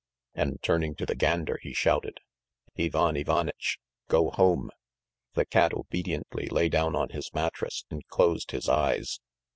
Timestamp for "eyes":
8.67-9.19